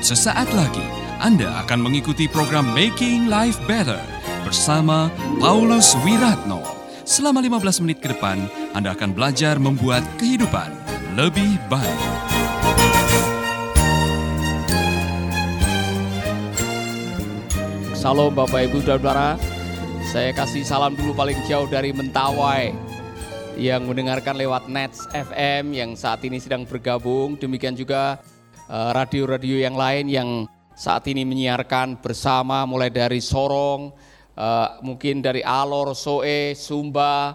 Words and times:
Sesaat 0.00 0.48
lagi 0.56 0.80
Anda 1.20 1.60
akan 1.60 1.84
mengikuti 1.84 2.24
program 2.24 2.72
Making 2.72 3.28
Life 3.28 3.60
Better 3.68 4.00
bersama 4.48 5.12
Paulus 5.36 5.92
Wiratno. 6.00 6.64
Selama 7.04 7.44
15 7.44 7.84
menit 7.84 8.00
ke 8.00 8.08
depan, 8.08 8.48
Anda 8.72 8.96
akan 8.96 9.12
belajar 9.12 9.60
membuat 9.60 10.00
kehidupan 10.16 10.72
lebih 11.20 11.60
baik. 11.68 12.00
Salam 17.92 18.32
Bapak 18.32 18.72
Ibu 18.72 18.80
Saudara. 18.80 19.36
Saya 20.08 20.32
kasih 20.32 20.64
salam 20.64 20.96
dulu 20.96 21.12
paling 21.12 21.36
jauh 21.44 21.68
dari 21.68 21.92
Mentawai 21.92 22.72
yang 23.60 23.84
mendengarkan 23.84 24.32
lewat 24.40 24.64
Nets 24.72 25.04
FM 25.12 25.76
yang 25.76 25.92
saat 25.92 26.24
ini 26.24 26.40
sedang 26.40 26.64
bergabung. 26.64 27.36
Demikian 27.36 27.76
juga 27.76 28.16
radio-radio 28.70 29.66
yang 29.66 29.74
lain 29.74 30.06
yang 30.06 30.28
saat 30.78 31.04
ini 31.10 31.26
menyiarkan 31.26 31.98
bersama 31.98 32.62
mulai 32.64 32.88
dari 32.88 33.18
Sorong, 33.18 33.90
eh, 34.38 34.68
mungkin 34.86 35.18
dari 35.20 35.42
Alor, 35.42 35.92
Soe, 35.98 36.54
Sumba, 36.54 37.34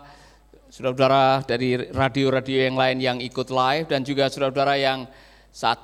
saudara-saudara 0.75 1.43
dari 1.47 1.87
radio-radio 1.91 2.67
yang 2.67 2.75
lain 2.75 2.97
yang 2.99 3.17
ikut 3.23 3.47
live 3.47 3.87
dan 3.87 4.03
juga 4.03 4.27
saudara-saudara 4.27 4.75
yang 4.75 5.07
saat 5.47 5.79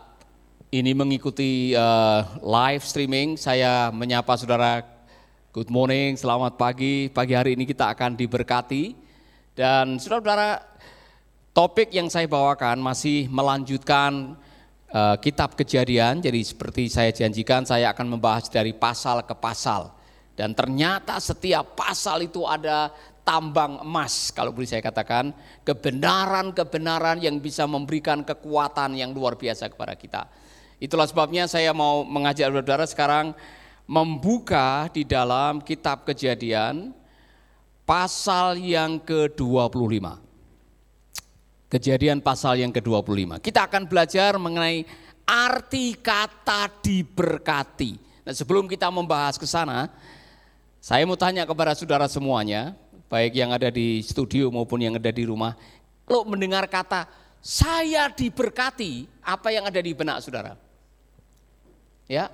ini 0.72 0.92
mengikuti 0.95 1.76
uh, 1.76 2.23
live 2.44 2.84
streaming. 2.84 3.36
Saya 3.36 3.92
menyapa 3.92 4.36
saudara, 4.40 4.84
good 5.52 5.68
morning, 5.68 6.16
selamat 6.16 6.56
pagi. 6.56 7.08
Pagi 7.12 7.36
hari 7.36 7.59
ini 7.59 7.68
kita 7.68 7.92
akan 7.92 8.16
diberkati. 8.16 8.95
Dan 9.56 10.00
saudara-saudara, 10.00 10.64
topik 11.52 11.92
yang 11.92 12.08
saya 12.08 12.28
bawakan 12.28 12.80
masih 12.80 13.28
melanjutkan 13.28 14.40
uh, 14.92 15.16
kitab 15.17 15.56
kejadian. 15.56 16.20
Jadi 16.20 16.39
seperti 16.44 16.92
saya 16.92 17.09
janjikan, 17.11 17.64
saya 17.66 17.92
akan 17.92 18.20
membahas 18.20 18.47
dari 18.52 18.75
pasal 18.75 19.23
ke 19.23 19.36
pasal. 19.36 19.92
Dan 20.36 20.56
ternyata 20.56 21.20
setiap 21.20 21.75
pasal 21.75 22.23
itu 22.23 22.47
ada 22.47 22.92
tambang 23.22 23.78
emas, 23.86 24.34
kalau 24.34 24.50
boleh 24.50 24.66
saya 24.66 24.81
katakan, 24.81 25.30
kebenaran-kebenaran 25.62 27.22
yang 27.22 27.38
bisa 27.38 27.69
memberikan 27.69 28.25
kekuatan 28.25 28.97
yang 28.97 29.14
luar 29.14 29.38
biasa 29.38 29.69
kepada 29.69 29.94
kita. 29.94 30.25
Itulah 30.81 31.06
sebabnya 31.06 31.45
saya 31.45 31.69
mau 31.78 32.02
mengajak 32.02 32.50
saudara 32.50 32.86
sekarang 32.89 33.38
membuka 33.86 34.89
di 34.89 35.06
dalam 35.06 35.62
kitab 35.62 36.09
kejadian 36.09 36.89
pasal 37.86 38.58
yang 38.58 38.97
ke-25. 38.97 40.31
Kejadian 41.72 42.19
pasal 42.19 42.59
yang 42.59 42.75
ke-25. 42.75 43.39
Kita 43.39 43.64
akan 43.64 43.88
belajar 43.88 44.36
mengenai 44.36 44.83
arti 45.23 45.95
kata 45.95 46.67
diberkati. 46.83 47.95
Nah, 48.28 48.36
sebelum 48.36 48.67
kita 48.67 48.91
membahas 48.91 49.39
ke 49.39 49.47
sana, 49.47 49.88
saya 50.83 51.08
mau 51.08 51.16
tanya 51.16 51.47
kepada 51.47 51.72
saudara 51.72 52.11
semuanya, 52.11 52.75
baik 53.08 53.39
yang 53.39 53.55
ada 53.55 53.72
di 53.72 54.03
studio 54.03 54.52
maupun 54.52 54.83
yang 54.83 55.00
ada 55.00 55.16
di 55.16 55.23
rumah, 55.23 55.55
kalau 56.03 56.28
mendengar 56.28 56.67
kata 56.67 57.08
saya 57.39 58.11
diberkati, 58.11 59.08
apa 59.23 59.56
yang 59.56 59.63
ada 59.63 59.80
di 59.80 59.95
benak 59.95 60.19
saudara? 60.19 60.59
Ya. 62.11 62.28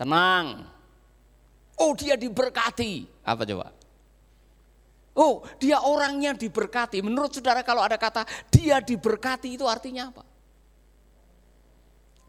Tenang. 0.00 0.64
Oh, 1.76 1.92
dia 1.92 2.16
diberkati. 2.16 3.04
Apa 3.20 3.44
coba? 3.44 3.81
Oh, 5.12 5.44
dia 5.60 5.80
orangnya 5.84 6.32
diberkati. 6.32 7.04
Menurut 7.04 7.36
saudara 7.36 7.60
kalau 7.60 7.84
ada 7.84 8.00
kata 8.00 8.24
dia 8.48 8.80
diberkati 8.80 9.60
itu 9.60 9.68
artinya 9.68 10.08
apa? 10.08 10.24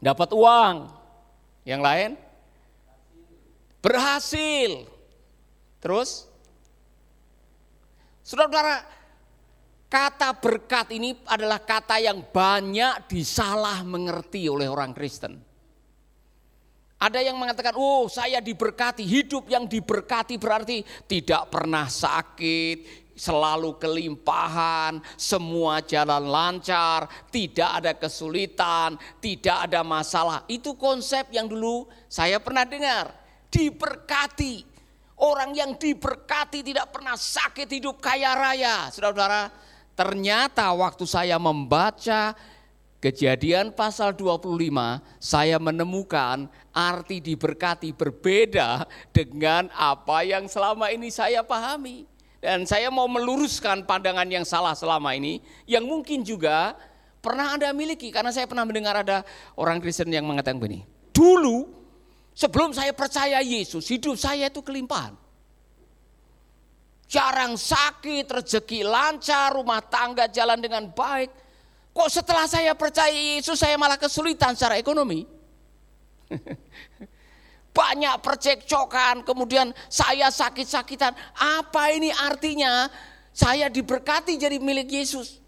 Dapat 0.04 0.30
uang. 0.36 0.76
Yang 1.64 1.80
lain? 1.80 2.10
Berhasil. 3.80 4.84
Terus? 5.80 6.28
Saudara-saudara, 8.24 8.84
kata 9.92 10.32
berkat 10.40 10.96
ini 10.96 11.12
adalah 11.28 11.60
kata 11.60 12.00
yang 12.00 12.24
banyak 12.32 13.04
disalah 13.08 13.84
mengerti 13.84 14.48
oleh 14.48 14.68
orang 14.68 14.96
Kristen. 14.96 15.43
Ada 16.94 17.20
yang 17.20 17.36
mengatakan, 17.36 17.74
oh 17.76 18.06
saya 18.08 18.38
diberkati, 18.40 19.04
hidup 19.04 19.50
yang 19.50 19.68
diberkati 19.68 20.38
berarti 20.40 20.80
tidak 21.04 21.52
pernah 21.52 21.90
sakit, 21.90 23.04
selalu 23.14 23.78
kelimpahan, 23.78 24.98
semua 25.14 25.82
jalan 25.82 26.26
lancar, 26.26 27.06
tidak 27.30 27.70
ada 27.82 27.92
kesulitan, 27.94 28.98
tidak 29.22 29.70
ada 29.70 29.80
masalah. 29.86 30.42
Itu 30.50 30.74
konsep 30.74 31.30
yang 31.30 31.46
dulu 31.46 31.86
saya 32.10 32.42
pernah 32.42 32.66
dengar, 32.66 33.14
diberkati. 33.48 34.74
Orang 35.14 35.54
yang 35.54 35.78
diberkati 35.78 36.66
tidak 36.66 36.90
pernah 36.90 37.14
sakit 37.14 37.70
hidup 37.70 38.02
kaya 38.02 38.34
raya. 38.34 38.90
Saudara-saudara, 38.90 39.46
ternyata 39.94 40.66
waktu 40.74 41.06
saya 41.06 41.38
membaca 41.38 42.34
Kejadian 43.04 43.76
pasal 43.76 44.16
25 44.16 44.48
saya 45.20 45.60
menemukan 45.60 46.48
arti 46.72 47.20
diberkati 47.20 47.92
berbeda 47.92 48.88
dengan 49.12 49.68
apa 49.76 50.24
yang 50.24 50.48
selama 50.48 50.88
ini 50.88 51.12
saya 51.12 51.44
pahami. 51.44 52.08
Dan 52.40 52.64
saya 52.64 52.88
mau 52.88 53.04
meluruskan 53.04 53.84
pandangan 53.84 54.24
yang 54.24 54.48
salah 54.48 54.72
selama 54.72 55.12
ini 55.12 55.44
yang 55.68 55.84
mungkin 55.84 56.24
juga 56.24 56.80
pernah 57.20 57.52
Anda 57.52 57.76
miliki 57.76 58.08
karena 58.08 58.32
saya 58.32 58.48
pernah 58.48 58.64
mendengar 58.64 58.96
ada 58.96 59.20
orang 59.60 59.84
Kristen 59.84 60.08
yang 60.08 60.24
mengatakan 60.24 60.56
begini. 60.56 60.88
Dulu 61.12 61.68
sebelum 62.32 62.72
saya 62.72 62.96
percaya 62.96 63.44
Yesus, 63.44 63.84
hidup 63.84 64.16
saya 64.16 64.48
itu 64.48 64.64
kelimpahan. 64.64 65.12
Jarang 67.04 67.60
sakit, 67.60 68.24
rezeki 68.32 68.80
lancar, 68.80 69.52
rumah 69.52 69.84
tangga 69.84 70.24
jalan 70.24 70.56
dengan 70.56 70.88
baik 70.88 71.43
Kok 71.94 72.10
setelah 72.10 72.50
saya 72.50 72.74
percaya 72.74 73.14
Yesus 73.14 73.54
saya 73.54 73.78
malah 73.78 73.94
kesulitan 73.94 74.58
secara 74.58 74.82
ekonomi? 74.82 75.30
Banyak 77.78 78.18
percekcokan, 78.18 79.22
kemudian 79.22 79.70
saya 79.86 80.26
sakit-sakitan. 80.30 81.14
Apa 81.38 81.94
ini 81.94 82.10
artinya? 82.10 82.90
Saya 83.34 83.70
diberkati 83.70 84.34
jadi 84.38 84.58
milik 84.58 84.90
Yesus. 84.90 85.42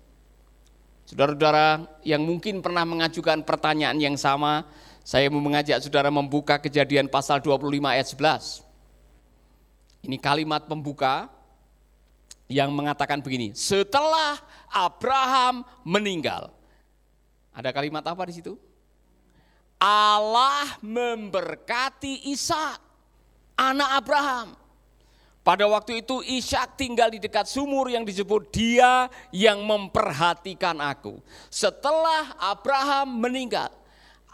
Saudara-saudara 1.06 1.86
yang 2.02 2.22
mungkin 2.26 2.58
pernah 2.58 2.82
mengajukan 2.82 3.46
pertanyaan 3.46 3.98
yang 3.98 4.18
sama, 4.18 4.66
saya 5.06 5.30
mau 5.30 5.38
mengajak 5.38 5.78
saudara 5.78 6.10
membuka 6.10 6.58
kejadian 6.58 7.06
pasal 7.06 7.38
25 7.38 7.62
ayat 7.86 8.06
11. 8.10 8.66
Ini 10.02 10.18
kalimat 10.18 10.66
pembuka 10.66 11.30
yang 12.46 12.70
mengatakan 12.70 13.18
begini, 13.18 13.54
setelah 13.54 14.38
Abraham 14.70 15.66
meninggal. 15.82 16.54
Ada 17.50 17.72
kalimat 17.72 18.04
apa 18.04 18.22
di 18.28 18.36
situ? 18.36 18.54
Allah 19.80 20.80
memberkati 20.80 22.32
Ishak, 22.32 22.80
anak 23.58 23.90
Abraham. 24.00 24.48
Pada 25.46 25.62
waktu 25.70 26.02
itu 26.02 26.26
Ishak 26.26 26.74
tinggal 26.74 27.06
di 27.06 27.22
dekat 27.22 27.46
sumur 27.46 27.86
yang 27.86 28.02
disebut 28.02 28.50
dia 28.50 29.06
yang 29.30 29.62
memperhatikan 29.62 30.74
aku. 30.82 31.22
Setelah 31.46 32.34
Abraham 32.42 33.22
meninggal, 33.22 33.70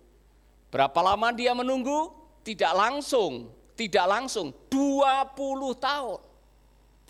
Berapa 0.72 1.04
lama 1.04 1.36
dia 1.36 1.52
menunggu? 1.52 2.16
Tidak 2.42 2.74
langsung, 2.74 3.54
tidak 3.76 4.08
langsung 4.08 4.56
20 4.72 5.76
tahun. 5.78 6.20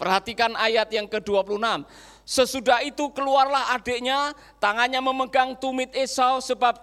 Perhatikan 0.02 0.58
ayat 0.58 0.90
yang 0.90 1.06
ke-26. 1.06 1.62
Sesudah 2.26 2.82
itu 2.82 3.06
keluarlah 3.14 3.78
adiknya, 3.78 4.34
tangannya 4.58 4.98
memegang 4.98 5.54
tumit 5.62 5.94
Esau 5.94 6.42
sebab 6.42 6.82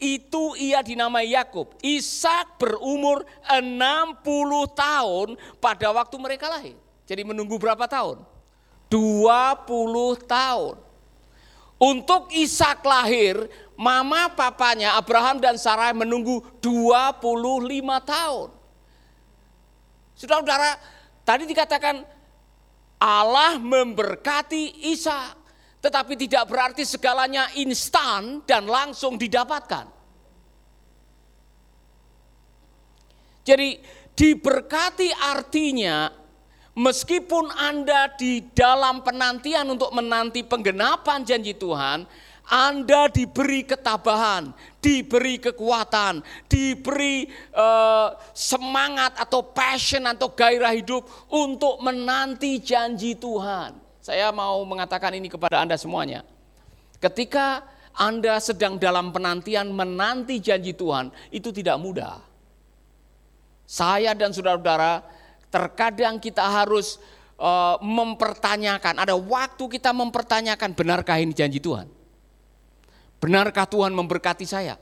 itu 0.00 0.56
ia 0.56 0.80
dinamai 0.80 1.36
Yakub. 1.36 1.76
Ishak 1.84 2.56
berumur 2.56 3.28
60 3.46 4.24
tahun 4.72 5.28
pada 5.60 5.92
waktu 5.92 6.16
mereka 6.16 6.48
lahir. 6.48 6.74
Jadi 7.04 7.22
menunggu 7.22 7.60
berapa 7.60 7.84
tahun? 7.84 8.24
20 8.88 10.26
tahun. 10.26 10.76
Untuk 11.80 12.28
Ishak 12.32 12.84
lahir, 12.84 13.48
mama 13.72 14.28
papanya 14.32 15.00
Abraham 15.00 15.40
dan 15.40 15.56
Sarah 15.56 15.96
menunggu 15.96 16.44
25 16.60 17.16
tahun. 18.04 18.48
Saudara-saudara, 20.12 20.76
tadi 21.24 21.48
dikatakan 21.48 22.04
Allah 23.00 23.56
memberkati 23.56 24.92
Ishak, 24.92 25.39
tetapi 25.80 26.16
tidak 26.16 26.44
berarti 26.48 26.84
segalanya 26.84 27.48
instan 27.56 28.44
dan 28.44 28.68
langsung 28.68 29.16
didapatkan. 29.16 29.88
Jadi 33.40 33.80
diberkati 34.14 35.10
artinya 35.16 36.20
Meskipun 36.80 37.50
Anda 37.50 38.14
di 38.14 38.46
dalam 38.54 39.02
penantian 39.02 39.66
untuk 39.74 39.90
menanti 39.90 40.46
penggenapan 40.46 41.26
janji 41.26 41.58
Tuhan, 41.58 42.06
Anda 42.46 43.10
diberi 43.10 43.66
ketabahan, 43.66 44.54
diberi 44.78 45.42
kekuatan, 45.42 46.22
diberi 46.46 47.26
uh, 47.58 48.14
semangat 48.30 49.18
atau 49.18 49.50
passion 49.50 50.06
atau 50.06 50.30
gairah 50.30 50.70
hidup 50.70 51.02
untuk 51.26 51.82
menanti 51.82 52.62
janji 52.62 53.18
Tuhan. 53.18 53.89
Saya 54.00 54.32
mau 54.32 54.64
mengatakan 54.64 55.12
ini 55.16 55.28
kepada 55.28 55.60
Anda 55.60 55.76
semuanya. 55.76 56.24
Ketika 57.00 57.64
Anda 57.96 58.40
sedang 58.40 58.80
dalam 58.80 59.12
penantian 59.12 59.72
menanti 59.72 60.40
janji 60.40 60.72
Tuhan, 60.72 61.12
itu 61.32 61.52
tidak 61.52 61.76
mudah. 61.80 62.20
Saya 63.68 64.16
dan 64.18 64.34
saudara-saudara 64.34 65.20
Terkadang 65.50 66.22
kita 66.22 66.46
harus 66.46 67.02
uh, 67.34 67.74
mempertanyakan, 67.82 69.02
ada 69.02 69.18
waktu 69.18 69.66
kita 69.66 69.90
mempertanyakan 69.90 70.70
benarkah 70.78 71.18
ini 71.18 71.34
janji 71.34 71.58
Tuhan? 71.58 71.90
Benarkah 73.18 73.66
Tuhan 73.66 73.90
memberkati 73.90 74.46
saya? 74.46 74.78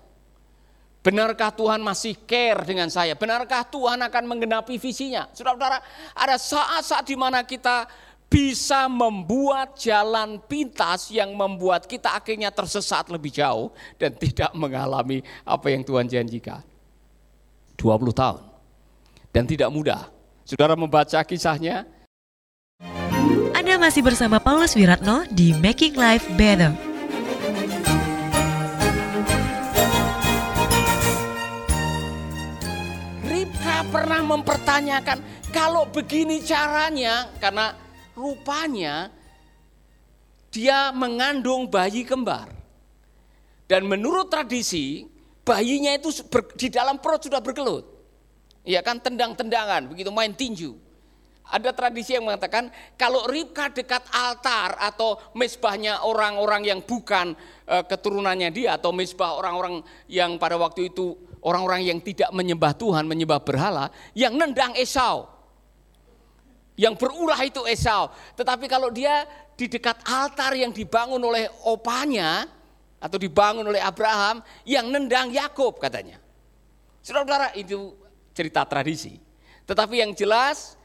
Benarkah 1.01 1.49
Tuhan 1.57 1.81
masih 1.81 2.21
care 2.29 2.69
dengan 2.69 2.93
saya? 2.93 3.17
Benarkah 3.17 3.65
Tuhan 3.65 3.97
akan 3.97 4.25
menggenapi 4.29 4.77
visinya? 4.77 5.25
Saudara-saudara, 5.33 5.81
ada 6.13 6.37
saat-saat 6.37 7.09
di 7.09 7.17
mana 7.17 7.41
kita 7.49 7.89
bisa 8.29 8.85
membuat 8.93 9.81
jalan 9.81 10.37
pintas 10.45 11.09
yang 11.09 11.33
membuat 11.33 11.89
kita 11.89 12.13
akhirnya 12.13 12.53
tersesat 12.53 13.09
lebih 13.09 13.33
jauh 13.33 13.73
dan 13.97 14.13
tidak 14.23 14.53
mengalami 14.53 15.25
apa 15.43 15.73
yang 15.73 15.81
Tuhan 15.83 16.05
janjikan. 16.05 16.61
20 17.81 18.13
tahun. 18.13 18.43
Dan 19.33 19.45
tidak 19.49 19.73
mudah. 19.73 20.13
Saudara 20.45 20.77
membaca 20.77 21.21
kisahnya. 21.25 21.89
Anda 23.53 23.75
masih 23.77 24.01
bersama 24.01 24.41
Paulus 24.41 24.73
Wiratno 24.73 25.29
di 25.29 25.53
Making 25.53 25.95
Life 25.95 26.27
Better. 26.35 26.73
Ribka 33.29 33.77
pernah 33.93 34.23
mempertanyakan 34.25 35.21
kalau 35.53 35.87
begini 35.87 36.41
caranya 36.43 37.29
karena 37.39 37.88
rupanya 38.19 39.15
dia 40.51 40.91
mengandung 40.91 41.71
bayi 41.71 42.03
kembar. 42.03 42.51
Dan 43.69 43.87
menurut 43.87 44.33
tradisi 44.33 45.07
bayinya 45.45 45.95
itu 45.95 46.11
di 46.57 46.73
dalam 46.73 46.99
perut 46.99 47.29
sudah 47.29 47.39
berkelut. 47.39 47.85
Ya 48.67 48.83
kan 48.83 48.99
tendang-tendangan, 49.01 49.93
begitu 49.93 50.11
main 50.11 50.33
tinju. 50.33 50.77
Ada 51.49 51.73
tradisi 51.73 52.13
yang 52.13 52.29
mengatakan 52.29 52.69
kalau 53.01 53.25
Ribka 53.25 53.73
dekat 53.73 54.05
altar 54.13 54.77
atau 54.77 55.17
mesbahnya 55.33 56.05
orang-orang 56.05 56.69
yang 56.69 56.81
bukan 56.85 57.33
e, 57.65 57.77
keturunannya 57.89 58.53
dia 58.53 58.77
atau 58.77 58.93
mesbah 58.93 59.33
orang-orang 59.33 59.81
yang 60.13 60.37
pada 60.37 60.61
waktu 60.61 60.93
itu 60.93 61.17
orang-orang 61.41 61.89
yang 61.89 62.05
tidak 62.05 62.29
menyembah 62.37 62.77
Tuhan, 62.77 63.09
menyembah 63.09 63.41
berhala, 63.41 63.89
yang 64.13 64.37
nendang 64.37 64.77
Esau. 64.77 65.38
Yang 66.79 66.95
berulah 67.03 67.43
itu 67.43 67.67
Esau. 67.67 68.15
Tetapi 68.39 68.71
kalau 68.71 68.95
dia 68.95 69.27
di 69.59 69.67
dekat 69.67 69.99
altar 70.07 70.55
yang 70.55 70.71
dibangun 70.71 71.19
oleh 71.19 71.51
opanya 71.67 72.47
atau 73.03 73.19
dibangun 73.19 73.67
oleh 73.67 73.83
Abraham, 73.83 74.39
yang 74.63 74.87
nendang 74.87 75.35
Yakub 75.35 75.83
katanya. 75.83 76.23
Saudara-saudara 77.03 77.51
itu 77.59 77.99
cerita 78.31 78.63
tradisi. 78.63 79.19
Tetapi 79.67 80.07
yang 80.07 80.15
jelas 80.15 80.79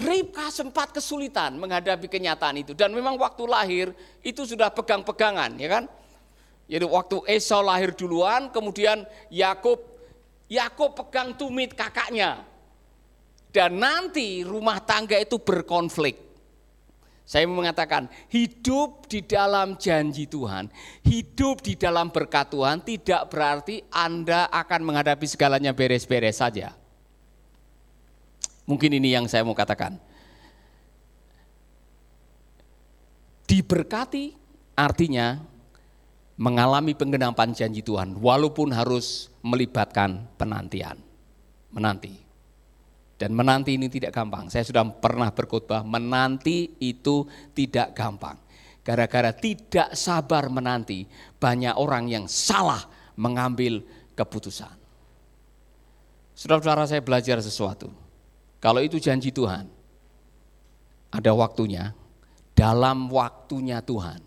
Ribka 0.00 0.48
sempat 0.48 0.94
kesulitan 0.96 1.60
menghadapi 1.60 2.08
kenyataan 2.08 2.62
itu 2.62 2.72
dan 2.72 2.94
memang 2.94 3.20
waktu 3.20 3.44
lahir 3.44 3.92
itu 4.24 4.48
sudah 4.48 4.72
pegang-pegangan 4.72 5.50
ya 5.60 5.68
kan. 5.68 5.84
Jadi 6.70 6.86
waktu 6.86 7.16
Esau 7.28 7.60
lahir 7.60 7.92
duluan 7.92 8.48
kemudian 8.48 9.04
Yakub 9.28 9.82
Yakub 10.48 10.96
pegang 10.96 11.36
tumit 11.36 11.76
kakaknya. 11.76 12.42
Dan 13.50 13.82
nanti 13.82 14.46
rumah 14.46 14.78
tangga 14.82 15.18
itu 15.18 15.42
berkonflik. 15.42 16.30
Saya 17.30 17.46
mengatakan 17.46 18.10
hidup 18.26 19.06
di 19.06 19.22
dalam 19.22 19.78
janji 19.78 20.26
Tuhan, 20.26 20.66
hidup 21.06 21.62
di 21.62 21.78
dalam 21.78 22.10
berkat 22.10 22.50
Tuhan 22.50 22.82
tidak 22.82 23.30
berarti 23.30 23.86
Anda 23.86 24.50
akan 24.50 24.80
menghadapi 24.82 25.26
segalanya 25.30 25.70
beres-beres 25.70 26.42
saja. 26.42 26.74
Mungkin 28.66 28.98
ini 28.98 29.14
yang 29.14 29.30
saya 29.30 29.46
mau 29.46 29.54
katakan. 29.54 29.98
Diberkati 33.46 34.34
artinya 34.78 35.38
mengalami 36.38 36.98
penggenapan 36.98 37.54
janji 37.54 37.82
Tuhan 37.82 38.18
walaupun 38.18 38.74
harus 38.74 39.30
melibatkan 39.42 40.26
penantian. 40.34 40.98
Menanti. 41.70 42.29
Dan 43.20 43.36
menanti 43.36 43.76
ini 43.76 43.92
tidak 43.92 44.16
gampang. 44.16 44.48
Saya 44.48 44.64
sudah 44.64 44.80
pernah 44.96 45.28
berkhotbah, 45.28 45.84
menanti 45.84 46.80
itu 46.80 47.28
tidak 47.52 47.92
gampang. 47.92 48.40
Gara-gara 48.80 49.28
tidak 49.36 49.92
sabar 49.92 50.48
menanti, 50.48 51.04
banyak 51.36 51.76
orang 51.76 52.08
yang 52.08 52.24
salah 52.24 52.80
mengambil 53.20 53.84
keputusan. 54.16 54.72
Saudara-saudara 56.32 56.88
saya 56.88 57.04
belajar 57.04 57.36
sesuatu 57.44 57.92
kalau 58.60 58.84
itu 58.84 59.00
janji 59.00 59.32
Tuhan, 59.32 59.64
ada 61.08 61.32
waktunya, 61.32 61.96
dalam 62.52 63.08
waktunya 63.08 63.80
Tuhan, 63.80 64.20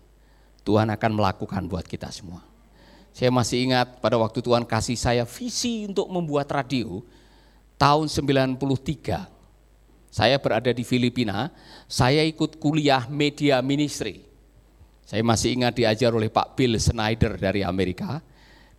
Tuhan 0.66 0.90
akan 0.90 1.10
melakukan 1.14 1.62
buat 1.70 1.86
kita 1.86 2.10
semua. 2.10 2.42
Saya 3.14 3.30
masih 3.30 3.70
ingat 3.70 4.02
pada 4.02 4.18
waktu 4.18 4.42
Tuhan 4.42 4.66
kasih 4.66 4.98
saya 4.98 5.22
visi 5.22 5.86
untuk 5.86 6.10
membuat 6.10 6.50
radio 6.50 6.98
tahun 7.76 8.06
93. 8.10 8.58
Saya 10.14 10.38
berada 10.38 10.70
di 10.70 10.86
Filipina, 10.86 11.50
saya 11.90 12.22
ikut 12.22 12.62
kuliah 12.62 13.10
media 13.10 13.58
ministry. 13.58 14.22
Saya 15.02 15.26
masih 15.26 15.58
ingat 15.58 15.74
diajar 15.74 16.14
oleh 16.14 16.30
Pak 16.30 16.54
Bill 16.54 16.78
Snyder 16.78 17.34
dari 17.36 17.66
Amerika 17.66 18.22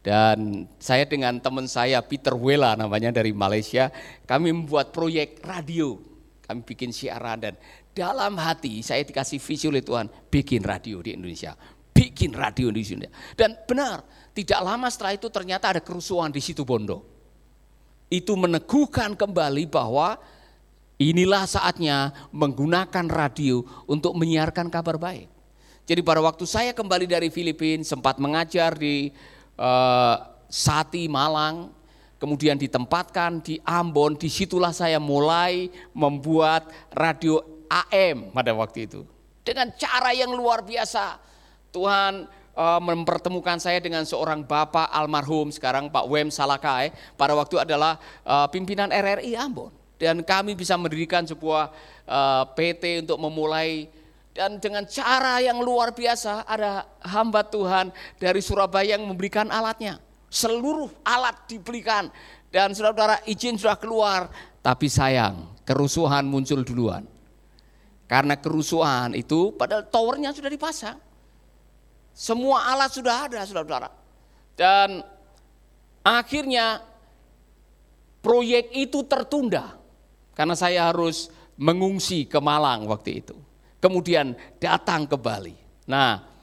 dan 0.05 0.69
saya 0.77 1.09
dengan 1.09 1.41
teman 1.41 1.65
saya 1.65 1.97
Peter 2.05 2.37
Wela 2.37 2.77
namanya 2.77 3.09
dari 3.09 3.33
Malaysia, 3.33 3.89
kami 4.29 4.53
membuat 4.53 4.93
proyek 4.93 5.41
radio. 5.41 5.97
Kami 6.45 6.61
bikin 6.61 6.93
siaran 6.93 7.41
dan 7.41 7.57
dalam 7.89 8.37
hati 8.37 8.85
saya 8.85 9.01
dikasih 9.01 9.41
visi 9.41 9.65
oleh 9.65 9.81
Tuhan 9.81 10.05
bikin 10.29 10.61
radio 10.61 11.01
di 11.01 11.17
Indonesia. 11.17 11.57
bikin 11.95 12.35
radio 12.35 12.75
di 12.75 12.83
sini. 12.83 13.07
Dan 13.39 13.55
benar, 13.63 14.03
tidak 14.35 14.59
lama 14.59 14.91
setelah 14.91 15.15
itu 15.15 15.31
ternyata 15.31 15.71
ada 15.71 15.79
kerusuhan 15.79 16.27
di 16.27 16.43
situ 16.43 16.67
Bondo. 16.67 17.14
Itu 18.07 18.37
meneguhkan 18.37 19.17
kembali 19.17 19.65
bahwa 19.69 20.21
inilah 21.01 21.43
saatnya 21.49 22.15
menggunakan 22.31 23.05
radio 23.11 23.65
untuk 23.89 24.15
menyiarkan 24.15 24.71
kabar 24.71 24.95
baik. 24.95 25.27
Jadi 25.85 26.01
pada 26.01 26.21
waktu 26.23 26.45
saya 26.49 26.73
kembali 26.73 27.05
dari 27.05 27.29
Filipina 27.29 27.85
sempat 27.85 28.17
mengajar 28.17 28.73
di 28.73 29.13
uh, 29.59 30.15
Sati 30.49 31.05
Malang, 31.05 31.69
kemudian 32.17 32.57
ditempatkan 32.57 33.45
di 33.45 33.61
Ambon, 33.61 34.17
di 34.17 34.25
situlah 34.25 34.73
saya 34.73 34.97
mulai 34.97 35.69
membuat 35.93 36.73
radio 36.89 37.37
AM 37.69 38.33
pada 38.33 38.49
waktu 38.57 38.89
itu. 38.89 39.05
Dengan 39.45 39.69
cara 39.77 40.09
yang 40.17 40.33
luar 40.33 40.65
biasa, 40.65 41.21
Tuhan 41.69 42.25
uh, 42.55 42.81
mempertemukan 42.81 43.59
saya 43.59 43.77
dengan 43.83 44.07
seorang 44.07 44.41
bapak 44.47 44.89
almarhum 44.89 45.51
sekarang 45.51 45.91
Pak 45.91 46.07
Wem 46.07 46.31
Salakai 46.31 46.95
pada 47.19 47.35
waktu 47.35 47.61
adalah 47.61 47.99
uh, 48.23 48.47
pimpinan 48.49 48.89
RRI 48.89 49.35
Ambon. 49.37 49.69
Dan 49.95 50.27
kami 50.27 50.59
bisa 50.59 50.75
mendirikan 50.75 51.23
sebuah 51.23 51.71
uh, 52.03 52.43
PT 52.51 53.07
untuk 53.07 53.15
memulai 53.15 53.87
dan 54.35 54.59
dengan 54.59 54.83
cara 54.83 55.39
yang 55.39 55.63
luar 55.63 55.95
biasa 55.95 56.43
ada 56.43 56.83
hamba 57.07 57.47
Tuhan 57.47 57.95
dari 58.19 58.43
Surabaya 58.43 58.99
yang 58.99 59.07
memberikan 59.07 59.47
alatnya. 59.47 59.95
Seluruh 60.27 60.91
alat 61.07 61.47
dibelikan 61.47 62.11
dan 62.51 62.75
saudara-saudara 62.75 63.23
izin 63.23 63.55
sudah 63.55 63.79
keluar. 63.79 64.27
Tapi 64.59 64.91
sayang 64.91 65.55
kerusuhan 65.63 66.27
muncul 66.27 66.67
duluan. 66.67 67.07
Karena 68.11 68.35
kerusuhan 68.35 69.15
itu 69.15 69.55
padahal 69.55 69.87
towernya 69.87 70.35
sudah 70.35 70.51
dipasang 70.51 70.99
semua 72.15 72.71
alat 72.71 72.95
sudah 72.95 73.27
ada 73.27 73.43
saudara-saudara 73.43 73.91
dan 74.55 75.03
akhirnya 75.99 76.79
proyek 78.23 78.71
itu 78.71 79.03
tertunda 79.03 79.75
karena 80.31 80.55
saya 80.55 80.87
harus 80.87 81.27
mengungsi 81.59 82.23
ke 82.23 82.39
Malang 82.39 82.87
waktu 82.87 83.19
itu 83.19 83.35
kemudian 83.83 84.31
datang 84.63 85.03
ke 85.03 85.19
Bali 85.19 85.59
nah 85.83 86.35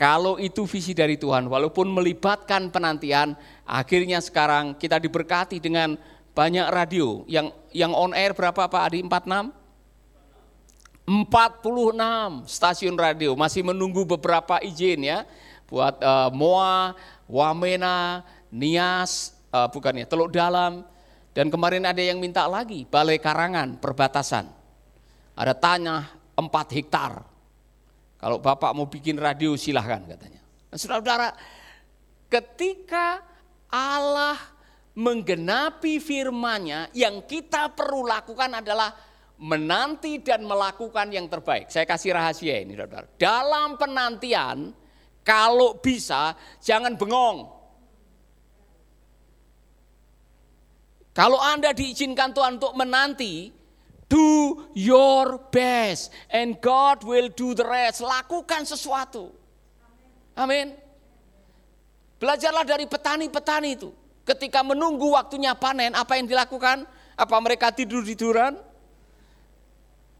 kalau 0.00 0.40
itu 0.40 0.64
visi 0.64 0.96
dari 0.96 1.20
Tuhan, 1.20 1.44
walaupun 1.44 1.84
melibatkan 1.92 2.72
penantian, 2.72 3.36
akhirnya 3.68 4.16
sekarang 4.24 4.72
kita 4.80 4.96
diberkati 4.96 5.60
dengan 5.60 5.92
banyak 6.32 6.72
radio 6.72 7.20
yang 7.28 7.52
yang 7.68 7.92
on 7.92 8.16
air 8.16 8.32
berapa 8.32 8.64
Pak 8.64 8.80
Adi? 8.88 9.04
46? 9.04 9.59
46 11.10 12.46
stasiun 12.46 12.94
radio 12.94 13.34
masih 13.34 13.66
menunggu 13.66 14.06
beberapa 14.06 14.62
izin 14.62 15.10
ya 15.10 15.26
buat 15.66 15.98
uh, 15.98 16.30
MOA, 16.30 16.94
Wamena, 17.26 18.22
Nias, 18.54 19.34
uh, 19.50 19.66
bukan 19.66 19.98
ya, 19.98 20.06
Teluk 20.06 20.30
Dalam 20.30 20.86
dan 21.34 21.50
kemarin 21.50 21.82
ada 21.82 21.98
yang 21.98 22.22
minta 22.22 22.46
lagi 22.46 22.86
Balai 22.86 23.18
Karangan 23.18 23.82
perbatasan. 23.82 24.46
Ada 25.34 25.50
tanah 25.58 26.14
4 26.38 26.76
hektar 26.78 27.26
kalau 28.22 28.38
Bapak 28.38 28.70
mau 28.70 28.86
bikin 28.86 29.18
radio 29.18 29.58
silahkan 29.58 30.06
katanya. 30.06 30.38
Nah, 30.70 30.78
saudara-saudara, 30.78 31.34
ketika 32.30 33.18
Allah 33.66 34.38
menggenapi 34.94 35.98
firman-Nya, 35.98 36.94
yang 36.94 37.24
kita 37.26 37.72
perlu 37.74 38.06
lakukan 38.06 38.62
adalah 38.62 39.09
menanti 39.40 40.20
dan 40.20 40.44
melakukan 40.44 41.08
yang 41.08 41.24
terbaik. 41.24 41.72
Saya 41.72 41.88
kasih 41.88 42.12
rahasia 42.12 42.60
ini, 42.60 42.76
saudara. 42.76 43.08
Dalam 43.16 43.80
penantian, 43.80 44.76
kalau 45.24 45.80
bisa 45.80 46.36
jangan 46.60 46.92
bengong. 47.00 47.48
Kalau 51.16 51.40
Anda 51.40 51.72
diizinkan 51.72 52.36
Tuhan 52.36 52.60
untuk 52.60 52.76
menanti, 52.76 53.56
Do 54.10 54.66
your 54.74 55.38
best 55.54 56.10
and 56.34 56.58
God 56.58 57.06
will 57.06 57.30
do 57.30 57.54
the 57.54 57.62
rest. 57.62 58.02
Lakukan 58.02 58.66
sesuatu. 58.66 59.30
Amin. 60.34 60.74
Belajarlah 62.18 62.66
dari 62.66 62.90
petani-petani 62.90 63.78
itu. 63.78 63.94
Ketika 64.26 64.66
menunggu 64.66 65.14
waktunya 65.14 65.54
panen, 65.54 65.94
apa 65.94 66.18
yang 66.18 66.26
dilakukan? 66.26 66.90
Apa 67.14 67.36
mereka 67.38 67.70
tidur-tiduran? 67.70 68.58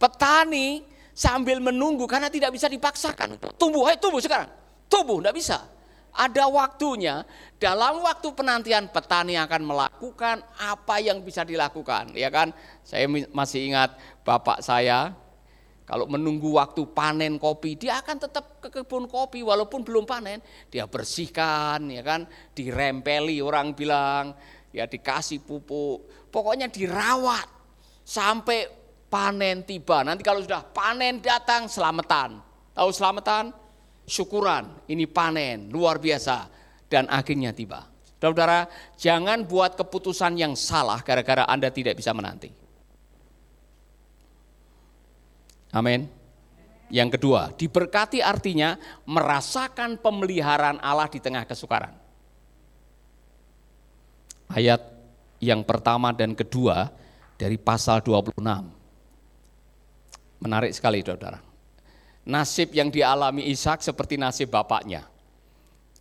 Petani 0.00 0.80
sambil 1.12 1.60
menunggu 1.60 2.08
karena 2.08 2.32
tidak 2.32 2.56
bisa 2.56 2.72
dipaksakan. 2.72 3.36
Tumbuh, 3.60 3.84
hai 3.84 4.00
tumbuh 4.00 4.24
sekarang. 4.24 4.48
Tumbuh, 4.88 5.20
tidak 5.20 5.36
bisa. 5.36 5.58
Ada 6.16 6.48
waktunya. 6.48 7.22
Dalam 7.60 8.00
waktu 8.00 8.32
penantian 8.32 8.88
petani 8.88 9.36
akan 9.36 9.62
melakukan 9.62 10.40
apa 10.56 10.96
yang 11.04 11.20
bisa 11.20 11.44
dilakukan. 11.44 12.16
Ya 12.16 12.32
kan? 12.32 12.56
Saya 12.80 13.06
masih 13.30 13.68
ingat 13.70 13.94
bapak 14.24 14.64
saya 14.64 15.12
kalau 15.90 16.06
menunggu 16.06 16.54
waktu 16.54 16.86
panen 16.94 17.34
kopi 17.34 17.74
dia 17.74 17.98
akan 17.98 18.16
tetap 18.22 18.62
ke 18.62 18.70
kebun 18.70 19.10
kopi. 19.10 19.42
Walaupun 19.42 19.82
belum 19.82 20.06
panen 20.06 20.38
dia 20.70 20.86
bersihkan 20.86 21.82
ya 21.90 22.06
kan? 22.06 22.30
Dirempeli 22.54 23.42
orang 23.42 23.74
bilang. 23.74 24.38
Ya 24.70 24.86
dikasih 24.86 25.42
pupuk. 25.42 26.30
Pokoknya 26.30 26.70
dirawat. 26.70 27.58
Sampai 28.06 28.79
panen 29.10 29.66
tiba 29.66 30.06
nanti 30.06 30.22
kalau 30.22 30.38
sudah 30.40 30.62
panen 30.62 31.18
datang 31.18 31.66
selamatan 31.66 32.38
tahu 32.72 32.88
selamatan 32.94 33.52
syukuran, 34.10 34.66
ini 34.90 35.06
panen, 35.06 35.70
luar 35.70 36.02
biasa. 36.02 36.50
Dan 36.90 37.06
akhirnya 37.06 37.54
tiba. 37.54 37.86
Saudara, 38.18 38.66
jangan 38.98 39.46
buat 39.46 39.78
keputusan 39.78 40.34
yang 40.34 40.58
salah 40.58 40.98
gara-gara 41.06 41.46
Anda 41.46 41.70
tidak 41.70 41.94
bisa 41.94 42.10
menanti. 42.10 42.50
Amin. 45.70 46.10
Yang 46.90 47.14
kedua, 47.16 47.54
diberkati 47.54 48.18
artinya 48.18 48.74
merasakan 49.06 50.02
pemeliharaan 50.02 50.82
Allah 50.82 51.06
di 51.06 51.22
tengah 51.22 51.46
kesukaran. 51.46 51.94
Ayat 54.50 54.82
yang 55.38 55.62
pertama 55.62 56.10
dan 56.10 56.34
kedua 56.34 56.90
dari 57.38 57.54
pasal 57.54 58.02
26. 58.02 58.34
Menarik 60.40 60.72
sekali 60.72 61.04
saudara 61.04 61.50
nasib 62.30 62.70
yang 62.76 62.92
dialami 62.92 63.48
Ishak 63.48 63.80
seperti 63.80 64.20
nasib 64.20 64.52
bapaknya. 64.52 65.08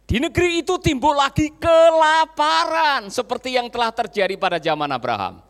Di 0.10 0.17
negeri 0.17 0.65
itu 0.65 0.81
timbul 0.81 1.13
lagi 1.13 1.53
kelaparan 1.62 3.13
seperti 3.13 3.53
yang 3.53 3.69
telah 3.69 3.93
terjadi 3.93 4.34
pada 4.41 4.58
zaman 4.58 4.89
Abraham. 4.89 5.46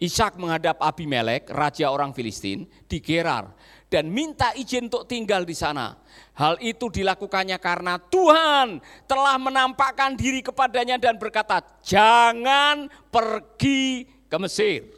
Ishak 0.00 0.40
menghadap 0.40 0.80
Abimelek, 0.80 1.52
raja 1.52 1.92
orang 1.92 2.16
Filistin, 2.16 2.64
di 2.88 3.04
Gerar 3.04 3.52
dan 3.92 4.08
minta 4.08 4.56
izin 4.56 4.88
untuk 4.88 5.04
tinggal 5.04 5.44
di 5.44 5.52
sana. 5.52 6.00
Hal 6.32 6.56
itu 6.64 6.88
dilakukannya 6.88 7.60
karena 7.60 8.00
Tuhan 8.00 8.80
telah 9.04 9.36
menampakkan 9.36 10.16
diri 10.16 10.40
kepadanya 10.40 10.96
dan 10.96 11.20
berkata, 11.20 11.60
"Jangan 11.84 12.88
pergi 13.12 14.08
ke 14.24 14.36
Mesir." 14.40 14.88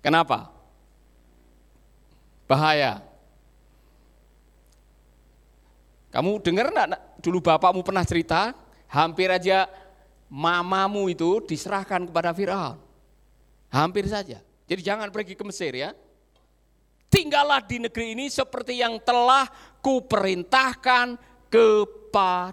Kenapa? 0.00 0.51
Bahaya. 2.52 3.00
Kamu 6.12 6.44
dengar 6.44 6.68
enggak 6.68 7.00
dulu 7.24 7.40
bapakmu 7.40 7.80
pernah 7.80 8.04
cerita, 8.04 8.52
hampir 8.92 9.32
aja 9.32 9.64
mamamu 10.28 11.08
itu 11.08 11.40
diserahkan 11.48 12.04
kepada 12.04 12.36
Firaun. 12.36 12.76
Hampir 13.72 14.04
saja. 14.04 14.44
Jadi 14.68 14.84
jangan 14.84 15.08
pergi 15.08 15.32
ke 15.32 15.40
Mesir 15.48 15.72
ya. 15.72 15.96
Tinggallah 17.08 17.64
di 17.64 17.80
negeri 17.80 18.12
ini 18.12 18.28
seperti 18.28 18.84
yang 18.84 19.00
telah 19.00 19.48
kuperintahkan 19.80 21.16
kepadamu. 21.48 22.52